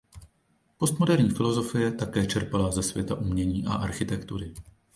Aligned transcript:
Postmoderní 0.77 1.29
filosofie 1.29 1.91
také 1.91 2.27
čerpala 2.27 2.71
ze 2.71 2.83
světa 2.83 3.15
umění 3.15 3.65
a 3.65 3.73
architektury. 3.73 4.53